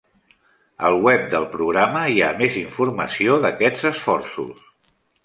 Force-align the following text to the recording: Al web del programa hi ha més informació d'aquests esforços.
Al 0.87 0.95
web 1.07 1.27
del 1.33 1.43
programa 1.51 2.01
hi 2.13 2.17
ha 2.29 2.29
més 2.39 2.57
informació 2.63 3.37
d'aquests 3.45 3.85
esforços. 3.91 4.65